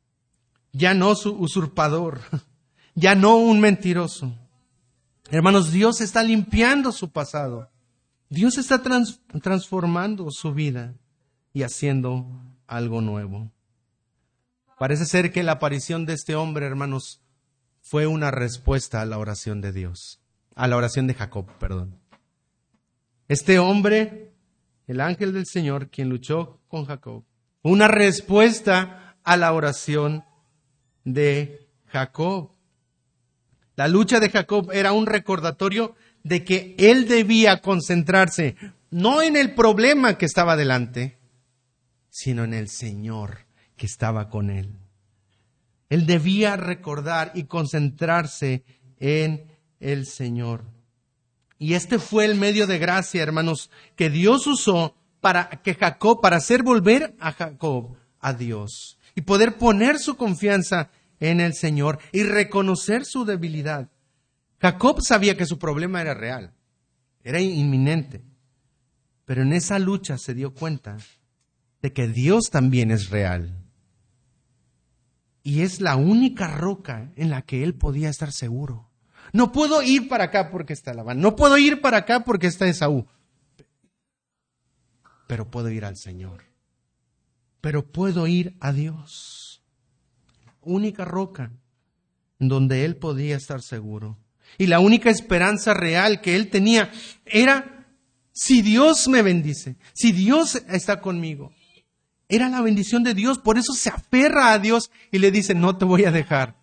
[0.72, 2.22] Ya no su usurpador,
[2.96, 4.34] ya no un mentiroso.
[5.30, 7.70] Hermanos, Dios está limpiando su pasado.
[8.30, 8.82] Dios está
[9.42, 10.96] transformando su vida
[11.54, 12.26] y haciendo
[12.68, 13.52] algo nuevo.
[14.80, 17.22] Parece ser que la aparición de este hombre, hermanos,
[17.82, 20.20] fue una respuesta a la oración de Dios,
[20.56, 22.00] a la oración de Jacob, perdón.
[23.28, 24.34] Este hombre,
[24.88, 27.24] el ángel del Señor, quien luchó con Jacob,
[27.62, 30.26] una respuesta a la oración
[31.04, 32.55] de Jacob.
[33.76, 38.56] La lucha de Jacob era un recordatorio de que él debía concentrarse
[38.90, 41.18] no en el problema que estaba delante,
[42.10, 44.80] sino en el Señor que estaba con él.
[45.90, 48.64] Él debía recordar y concentrarse
[49.00, 50.64] en el Señor.
[51.60, 56.38] Y este fue el medio de gracia, hermanos, que Dios usó para que Jacob, para
[56.38, 62.24] hacer volver a Jacob a Dios y poder poner su confianza en el Señor y
[62.24, 63.90] reconocer su debilidad.
[64.60, 66.54] Jacob sabía que su problema era real,
[67.24, 68.24] era inminente,
[69.26, 70.98] pero en esa lucha se dio cuenta
[71.82, 73.64] de que Dios también es real.
[75.44, 78.90] Y es la única roca en la que él podía estar seguro.
[79.34, 81.20] No puedo ir para acá porque está Labán.
[81.20, 83.06] No puedo ir para acá porque está Esaú.
[85.28, 86.46] Pero puedo ir al Señor.
[87.62, 89.55] Pero puedo ir a Dios.
[90.66, 91.52] Única roca
[92.40, 94.18] en donde él podía estar seguro.
[94.58, 96.92] Y la única esperanza real que él tenía
[97.26, 97.88] era
[98.32, 101.54] si Dios me bendice, si Dios está conmigo.
[102.28, 105.78] Era la bendición de Dios, por eso se aferra a Dios y le dice, no
[105.78, 106.56] te voy a dejar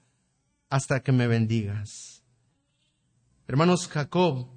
[0.69, 2.25] hasta que me bendigas.
[3.47, 4.49] Hermanos, Jacob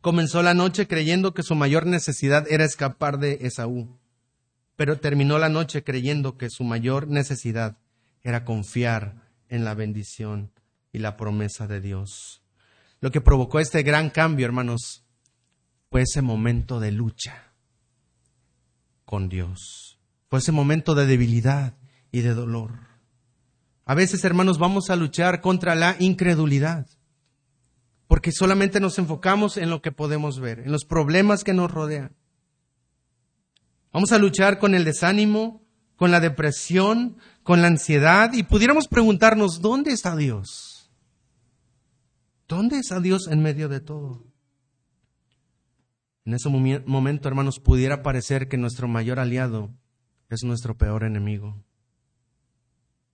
[0.00, 3.98] comenzó la noche creyendo que su mayor necesidad era escapar de Esaú,
[4.76, 7.78] pero terminó la noche creyendo que su mayor necesidad
[8.24, 10.50] era confiar en la bendición
[10.92, 12.42] y la promesa de Dios.
[13.00, 15.04] Lo que provocó este gran cambio, hermanos,
[15.90, 17.52] fue ese momento de lucha
[19.04, 20.00] con Dios.
[20.28, 21.76] Fue ese momento de debilidad
[22.10, 22.72] y de dolor.
[23.84, 26.88] A veces, hermanos, vamos a luchar contra la incredulidad
[28.06, 32.14] porque solamente nos enfocamos en lo que podemos ver, en los problemas que nos rodean.
[33.92, 35.63] Vamos a luchar con el desánimo,
[36.04, 40.90] con la depresión, con la ansiedad y pudiéramos preguntarnos, ¿dónde está Dios?
[42.46, 44.22] ¿Dónde está Dios en medio de todo?
[46.26, 49.70] En ese momento, hermanos, pudiera parecer que nuestro mayor aliado
[50.28, 51.64] es nuestro peor enemigo.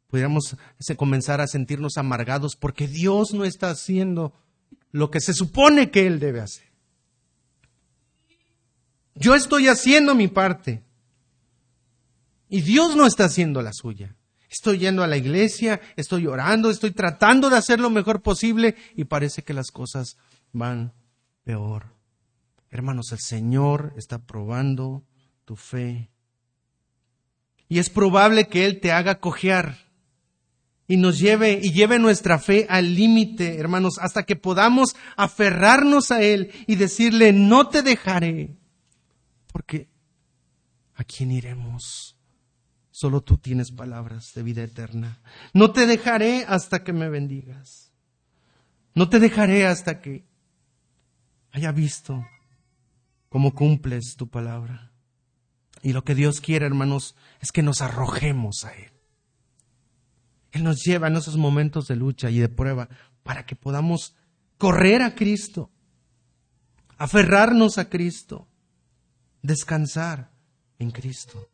[0.09, 0.57] Pudiéramos
[0.97, 4.35] comenzar a sentirnos amargados porque Dios no está haciendo
[4.91, 6.73] lo que se supone que Él debe hacer.
[9.15, 10.90] Yo estoy haciendo mi parte
[12.51, 14.17] y Dios no está haciendo la suya.
[14.51, 19.05] Estoy yendo a la iglesia, estoy orando, estoy tratando de hacer lo mejor posible y
[19.05, 20.17] parece que las cosas
[20.53, 20.93] van
[21.45, 21.95] peor.
[22.69, 25.05] Hermanos, el Señor está probando
[25.45, 26.11] tu fe.
[27.69, 29.91] Y es probable que Él te haga cojear
[30.89, 36.21] y nos lleve y lleve nuestra fe al límite, hermanos, hasta que podamos aferrarnos a
[36.23, 38.57] Él y decirle, no te dejaré,
[39.53, 39.89] porque
[40.97, 42.17] ¿a quién iremos?
[43.01, 45.23] Solo tú tienes palabras de vida eterna.
[45.55, 47.91] No te dejaré hasta que me bendigas.
[48.95, 50.27] No te dejaré hasta que
[51.51, 52.27] haya visto
[53.31, 54.93] cómo cumples tu palabra.
[55.81, 58.93] Y lo que Dios quiere, hermanos, es que nos arrojemos a Él.
[60.53, 62.91] Él nos lleva en esos momentos de lucha y de prueba
[63.23, 64.15] para que podamos
[64.59, 65.71] correr a Cristo,
[66.99, 68.47] aferrarnos a Cristo,
[69.41, 70.33] descansar
[70.79, 71.49] en Cristo.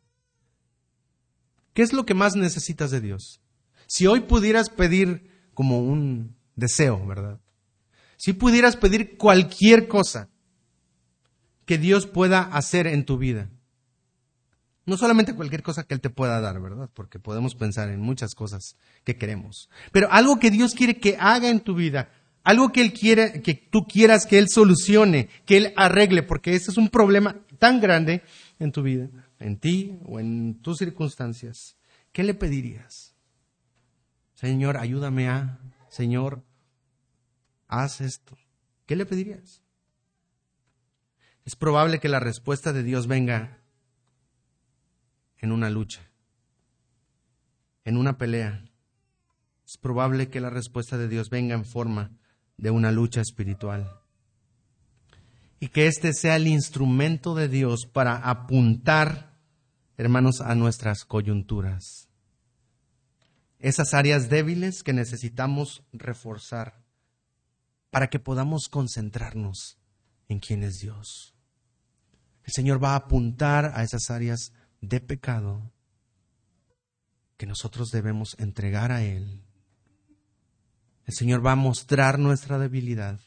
[1.77, 3.39] ¿Qué es lo que más necesitas de Dios?
[3.85, 7.39] Si hoy pudieras pedir como un deseo, ¿verdad?
[8.15, 10.27] Si pudieras pedir cualquier cosa
[11.67, 13.51] que Dios pueda hacer en tu vida,
[14.87, 16.89] no solamente cualquier cosa que Él te pueda dar, ¿verdad?
[16.95, 19.69] Porque podemos pensar en muchas cosas que queremos.
[19.91, 22.09] Pero algo que Dios quiere que haga en tu vida,
[22.43, 26.71] algo que Él quiere, que tú quieras que Él solucione, que Él arregle, porque ese
[26.71, 28.23] es un problema tan grande
[28.57, 31.77] en tu vida, en ti o en tus circunstancias.
[32.11, 33.15] ¿Qué le pedirías?
[34.33, 36.43] Señor, ayúdame a, Señor,
[37.67, 38.37] haz esto.
[38.85, 39.61] ¿Qué le pedirías?
[41.45, 43.59] Es probable que la respuesta de Dios venga
[45.39, 46.01] en una lucha,
[47.85, 48.65] en una pelea.
[49.65, 52.11] Es probable que la respuesta de Dios venga en forma
[52.57, 54.01] de una lucha espiritual.
[55.59, 59.26] Y que este sea el instrumento de Dios para apuntar,
[59.97, 62.07] hermanos, a nuestras coyunturas.
[63.59, 66.85] Esas áreas débiles que necesitamos reforzar
[67.89, 69.79] para que podamos concentrarnos
[70.27, 71.33] en quién es Dios.
[72.43, 75.71] El Señor va a apuntar a esas áreas de pecado
[77.35, 79.43] que nosotros debemos entregar a Él.
[81.05, 83.19] El Señor va a mostrar nuestra debilidad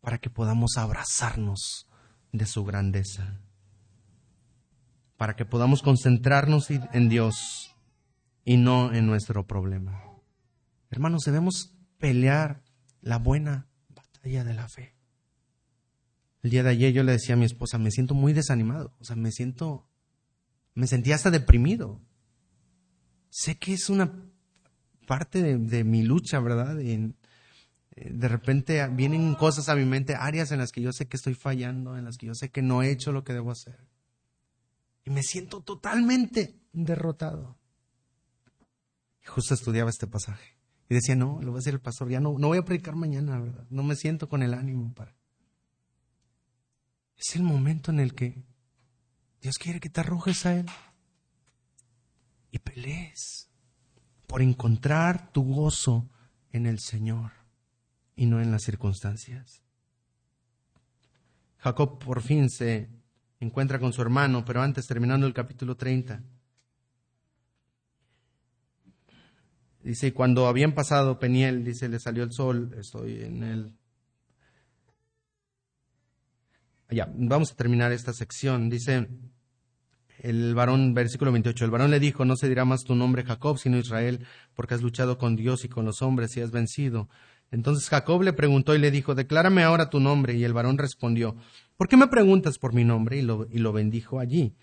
[0.00, 1.88] para que podamos abrazarnos
[2.32, 3.40] de su grandeza,
[5.16, 7.74] para que podamos concentrarnos en Dios
[8.44, 10.02] y no en nuestro problema.
[10.90, 12.62] Hermanos, debemos pelear
[13.00, 14.94] la buena batalla de la fe.
[16.42, 19.04] El día de ayer yo le decía a mi esposa, me siento muy desanimado, o
[19.04, 19.88] sea, me siento,
[20.74, 22.00] me sentía hasta deprimido.
[23.30, 24.12] Sé que es una
[25.06, 26.80] parte de, mi lucha, ¿verdad?
[26.80, 27.12] Eh,
[27.96, 31.34] de repente vienen cosas a mi mente, áreas en las que yo sé que estoy
[31.34, 33.78] fallando, en las que yo sé que no he hecho lo que debo hacer.
[35.06, 37.56] Y me siento totalmente derrotado.
[39.22, 40.58] Y justo estudiaba este pasaje.
[40.88, 42.96] Y decía, no, lo va a decir el pastor, ya no, no voy a predicar
[42.96, 43.66] mañana, ¿verdad?
[43.70, 45.16] No me siento con el ánimo para.
[47.16, 48.44] Es el momento en el que
[49.40, 50.66] Dios quiere que te arrojes a Él
[52.50, 53.48] y pelees
[54.26, 56.10] por encontrar tu gozo
[56.50, 57.32] en el Señor
[58.16, 59.62] y no en las circunstancias.
[61.58, 62.90] Jacob por fin se
[63.40, 66.22] encuentra con su hermano, pero antes, terminando el capítulo 30,
[69.82, 73.72] dice, cuando habían pasado Peniel, dice, le salió el sol, estoy en el...
[76.90, 78.70] Ya, vamos a terminar esta sección.
[78.70, 79.08] Dice,
[80.18, 83.58] el varón, versículo 28, el varón le dijo, no se dirá más tu nombre Jacob,
[83.58, 87.08] sino Israel, porque has luchado con Dios y con los hombres y has vencido.
[87.50, 90.34] Entonces Jacob le preguntó y le dijo, declárame ahora tu nombre.
[90.34, 91.36] Y el varón respondió,
[91.76, 93.18] ¿por qué me preguntas por mi nombre?
[93.18, 94.54] Y lo, bendijo allí.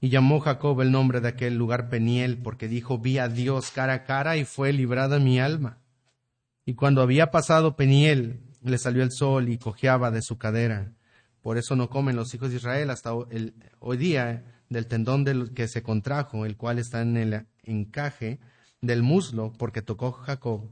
[0.00, 3.94] Y llamó Jacob el nombre de aquel lugar Peniel, porque dijo, vi a Dios cara
[3.94, 5.78] a cara y fue librada mi alma.
[6.64, 10.92] Y cuando había pasado Peniel, le salió el sol y cojeaba de su cadera.
[11.42, 15.54] Por eso no comen los hijos de Israel hasta el, hoy día del tendón del
[15.54, 18.38] que se contrajo, el cual está en el encaje
[18.80, 20.70] del muslo, porque tocó Jacob,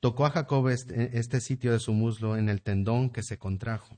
[0.00, 3.96] tocó a Jacob este, este sitio de su muslo en el tendón que se contrajo.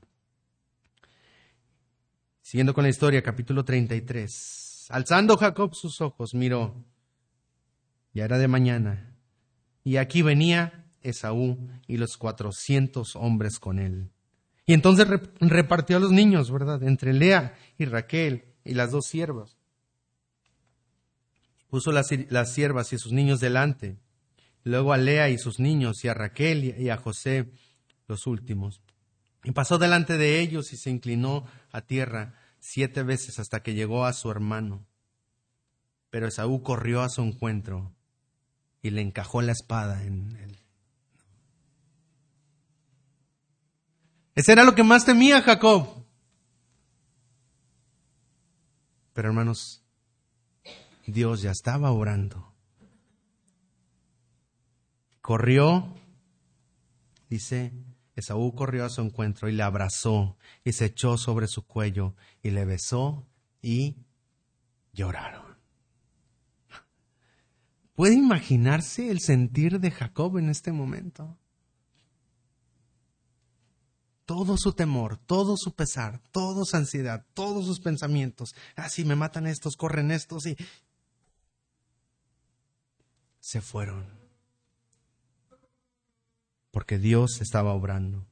[2.45, 4.85] Siguiendo con la historia, capítulo 33.
[4.91, 6.85] Alzando Jacob sus ojos, miró,
[8.13, 9.17] ya era de mañana,
[9.83, 14.11] y aquí venía Esaú y los cuatrocientos hombres con él.
[14.67, 15.07] Y entonces
[15.39, 16.83] repartió a los niños, ¿verdad?
[16.83, 19.57] Entre Lea y Raquel y las dos siervas.
[21.67, 22.09] Puso las,
[22.53, 23.97] siervas y sus niños delante,
[24.63, 27.49] luego a Lea y sus niños, y a Raquel y a José
[28.07, 28.84] los últimos.
[29.45, 34.05] Y pasó delante de ellos y se inclinó a tierra siete veces hasta que llegó
[34.05, 34.87] a su hermano.
[36.09, 37.93] Pero Esaú corrió a su encuentro
[38.81, 40.57] y le encajó la espada en él.
[44.33, 46.03] Ese era lo que más temía Jacob.
[49.13, 49.83] Pero hermanos,
[51.05, 52.51] Dios ya estaba orando.
[55.21, 55.95] Corrió,
[57.29, 57.71] dice,
[58.15, 62.51] Esaú corrió a su encuentro y le abrazó y se echó sobre su cuello y
[62.51, 63.27] le besó
[63.61, 63.97] y
[64.93, 65.57] lloraron.
[67.93, 71.37] ¿Puede imaginarse el sentir de Jacob en este momento?
[74.25, 78.55] todo su temor, todo su pesar, toda su ansiedad, todos sus pensamientos.
[78.75, 80.57] Ah, si me matan estos, corren estos y
[83.39, 84.24] se fueron.
[86.75, 88.27] Porque Dios estaba obrando.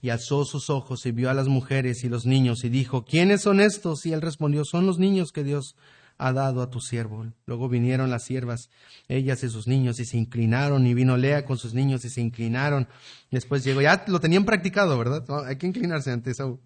[0.00, 3.42] Y alzó sus ojos y vio a las mujeres y los niños y dijo, ¿quiénes
[3.42, 4.06] son estos?
[4.06, 5.76] Y él respondió, son los niños que Dios
[6.16, 7.26] ha dado a tu siervo.
[7.44, 8.70] Luego vinieron las siervas,
[9.08, 12.22] ellas y sus niños, y se inclinaron, y vino Lea con sus niños y se
[12.22, 12.88] inclinaron.
[13.30, 15.22] Después llegó, ya lo tenían practicado, ¿verdad?
[15.46, 16.60] hay que inclinarse ante Esaú.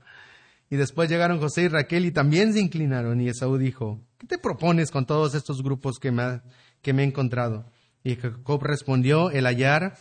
[0.70, 3.20] Y después llegaron José y Raquel y también se inclinaron.
[3.20, 6.40] Y Esaú dijo, ¿qué te propones con todos estos grupos que me,
[6.82, 7.66] que me he encontrado?
[8.04, 9.96] Y Jacob respondió, el hallar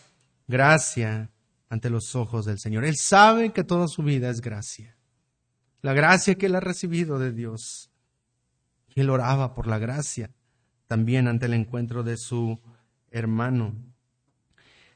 [0.47, 1.31] gracia
[1.69, 2.83] ante los ojos del Señor.
[2.83, 4.97] Él sabe que toda su vida es gracia.
[5.81, 7.89] La gracia que él ha recibido de Dios.
[8.93, 10.31] Y él oraba por la gracia
[10.87, 12.60] también ante el encuentro de su
[13.10, 13.73] hermano.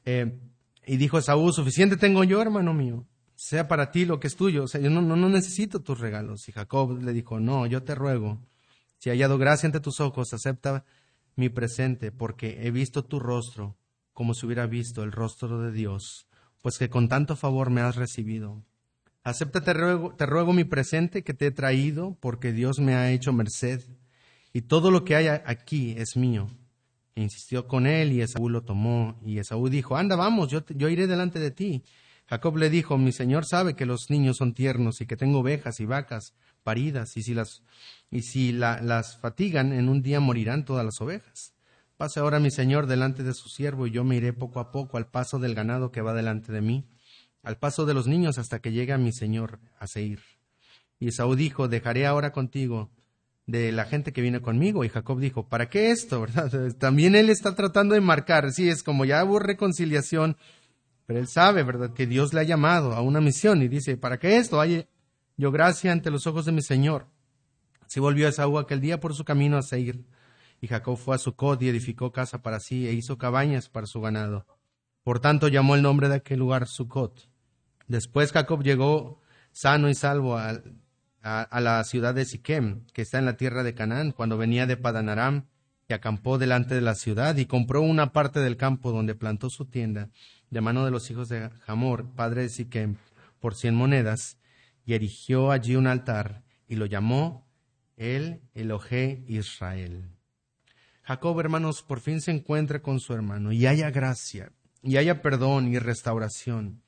[0.06, 0.38] Eh,
[0.86, 4.66] y dijo Saúl, suficiente tengo yo, hermano mío, sea para ti lo que es tuyo.
[4.66, 6.48] O sea, yo no, no, no necesito tus regalos.
[6.50, 8.40] Y Jacob le dijo, no, yo te ruego,
[9.00, 10.84] si he hallado gracia ante tus ojos, acepta
[11.38, 13.78] mi presente, porque he visto tu rostro
[14.18, 16.28] como si hubiera visto el rostro de Dios,
[16.64, 18.64] pues que con tanto favor me has recibido.
[19.24, 23.12] Acepta, te ruego, te ruego mi presente que te he traído, porque Dios me ha
[23.12, 23.84] hecho merced,
[24.54, 26.48] y todo lo que hay aquí es mío.
[27.14, 30.90] E insistió con él, y Esaú lo tomó, y Esaú dijo, anda, vamos, yo, yo
[30.90, 31.84] iré delante de ti.
[32.26, 35.80] Jacob le dijo, mi señor sabe que los niños son tiernos y que tengo ovejas
[35.80, 36.34] y vacas
[36.68, 37.64] paridas, y si las,
[38.12, 41.54] y si las fatigan, en un día morirán todas las ovejas.
[41.96, 44.98] Pase ahora mi señor delante de su siervo y yo me iré poco a poco
[44.98, 46.84] al paso del ganado que va delante de mí,
[47.42, 50.20] al paso de los niños hasta que llegue a mi señor a Seir.
[51.00, 52.90] Y Esaú dijo, dejaré ahora contigo
[53.46, 54.84] de la gente que viene conmigo.
[54.84, 56.20] Y Jacob dijo, ¿para qué esto?
[56.28, 56.52] ¿verdad?
[56.74, 60.36] También él está tratando de marcar, sí, es como ya hubo reconciliación,
[61.06, 64.20] pero él sabe, ¿verdad?, que Dios le ha llamado a una misión y dice, ¿para
[64.20, 64.60] qué esto?
[64.60, 64.86] Hay
[65.38, 67.08] yo gracia ante los ojos de mi Señor.
[67.86, 70.04] Así volvió Esaú aquel día por su camino a Seir.
[70.60, 74.02] Y Jacob fue a Sucot y edificó casa para sí e hizo cabañas para su
[74.02, 74.46] ganado.
[75.04, 77.30] Por tanto llamó el nombre de aquel lugar Sucot.
[77.88, 79.22] Después Jacob llegó
[79.52, 80.60] sano y salvo a,
[81.22, 84.78] a, la ciudad de Siquem, que está en la tierra de Canaán, cuando venía de
[84.78, 85.46] Padanaram,
[85.88, 89.66] y acampó delante de la ciudad y compró una parte del campo donde plantó su
[89.66, 90.10] tienda
[90.50, 92.98] de mano de los hijos de Hamor, padre de Siquem,
[93.40, 94.38] por cien monedas,
[94.88, 97.46] y erigió allí un altar y lo llamó
[97.98, 100.10] el Elohe Israel.
[101.04, 105.68] Jacob, hermanos, por fin se encuentra con su hermano y haya gracia, y haya perdón
[105.68, 106.84] y restauración.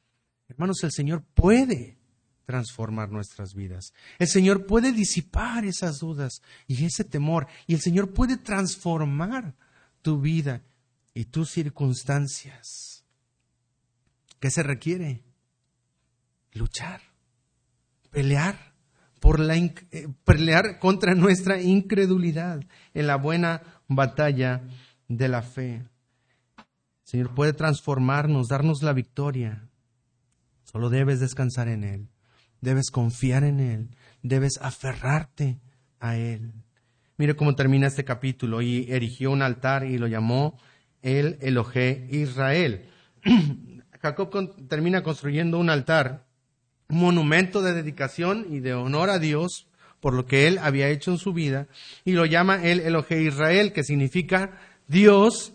[0.47, 1.99] Hermanos, el Señor puede
[2.45, 3.93] transformar nuestras vidas.
[4.17, 9.55] El Señor puede disipar esas dudas y ese temor, y el Señor puede transformar
[10.01, 10.63] tu vida
[11.13, 13.03] y tus circunstancias.
[14.39, 15.21] ¿Qué se requiere?
[16.53, 17.08] Luchar,
[18.11, 18.73] pelear
[19.19, 19.73] por la eh,
[20.23, 22.61] pelear contra nuestra incredulidad
[22.93, 24.61] en la buena batalla
[25.07, 25.83] de la fe.
[27.03, 29.67] Señor puede transformarnos, darnos la victoria.
[30.63, 32.09] Solo debes descansar en Él,
[32.61, 33.89] debes confiar en Él,
[34.21, 35.59] debes aferrarte
[35.99, 36.53] a Él.
[37.17, 40.57] Mire cómo termina este capítulo y erigió un altar y lo llamó
[41.01, 42.85] el Elohe Israel.
[44.01, 46.28] Jacob termina construyendo un altar
[46.89, 49.67] monumento de dedicación y de honor a Dios
[49.99, 51.67] por lo que él había hecho en su vida
[52.03, 55.53] y lo llama el Elohe Israel, que significa Dios,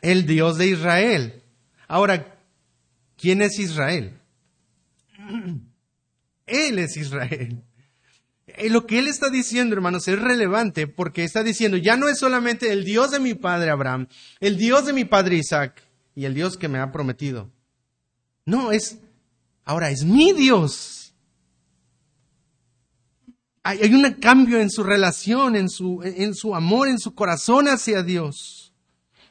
[0.00, 1.42] el Dios de Israel.
[1.86, 2.38] Ahora,
[3.16, 4.18] ¿quién es Israel?
[6.46, 7.62] Él es Israel.
[8.46, 12.18] Eh, lo que él está diciendo, hermanos, es relevante porque está diciendo, ya no es
[12.18, 14.08] solamente el Dios de mi padre Abraham,
[14.40, 15.82] el Dios de mi padre Isaac
[16.14, 17.50] y el Dios que me ha prometido.
[18.46, 18.98] No, es
[19.68, 21.14] Ahora es mi Dios.
[23.62, 28.02] Hay, un cambio en su relación, en su, en su amor, en su corazón hacia
[28.02, 28.72] Dios.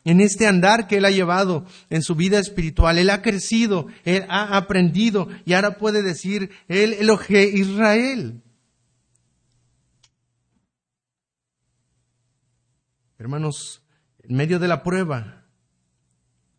[0.04, 3.00] En este andar que Él ha llevado en su vida espiritual.
[3.00, 8.44] Él ha crecido, Él ha aprendido y ahora puede decir, Él eloge Israel.
[13.18, 13.82] Hermanos,
[14.20, 15.48] en medio de la prueba,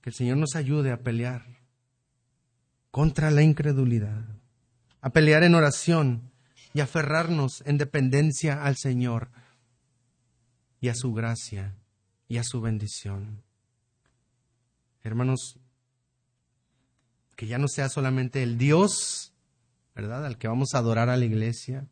[0.01, 1.58] que el Señor nos ayude a pelear
[2.91, 4.25] contra la incredulidad,
[5.01, 6.31] a pelear en oración
[6.75, 9.31] y aferrarnos en dependencia al Señor
[10.81, 11.77] y a su gracia
[12.29, 13.43] y a su bendición.
[15.03, 15.59] Hermanos,
[17.37, 19.33] que ya no sea solamente el Dios,
[19.95, 21.89] ¿verdad?, al que vamos a adorar a la iglesia,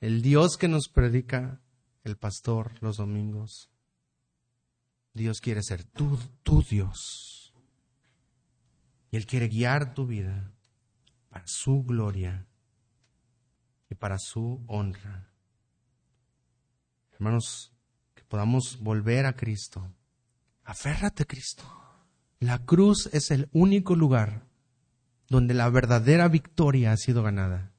[0.00, 1.60] el Dios que nos predica
[2.04, 3.70] el pastor los domingos.
[5.14, 7.41] Dios quiere ser tu, tu Dios.
[9.12, 10.50] Y Él quiere guiar tu vida
[11.28, 12.46] para su gloria
[13.88, 15.30] y para su honra.
[17.12, 17.72] Hermanos,
[18.14, 19.94] que podamos volver a Cristo.
[20.64, 21.62] Aférrate a Cristo.
[22.40, 24.46] La cruz es el único lugar
[25.28, 27.70] donde la verdadera victoria ha sido ganada.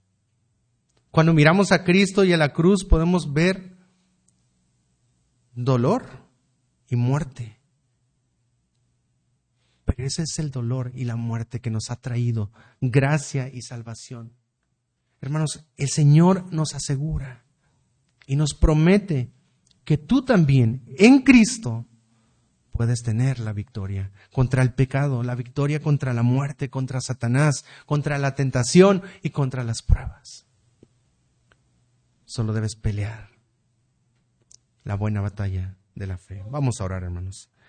[1.09, 3.75] Cuando miramos a Cristo y a la cruz podemos ver
[5.53, 6.05] dolor
[6.89, 7.59] y muerte.
[9.86, 14.34] Pero ese es el dolor y la muerte que nos ha traído gracia y salvación.
[15.21, 17.45] Hermanos, el Señor nos asegura
[18.25, 19.31] y nos promete
[19.84, 21.86] que tú también en Cristo
[22.71, 28.17] puedes tener la victoria contra el pecado, la victoria contra la muerte, contra Satanás, contra
[28.17, 30.47] la tentación y contra las pruebas.
[32.25, 33.29] Solo debes pelear
[34.84, 36.43] la buena batalla de la fe.
[36.49, 37.53] Vamos a orar, hermanos.